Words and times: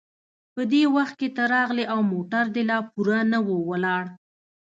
په 0.53 0.61
دې 0.71 0.83
وخت 0.95 1.15
کې 1.19 1.27
ته 1.35 1.43
راغلې 1.53 1.85
او 1.93 1.99
موټر 2.11 2.45
دې 2.55 2.63
لا 2.69 2.77
پوره 2.91 3.19
نه 3.31 3.39
و 3.45 3.49
ولاړ. 3.69 4.03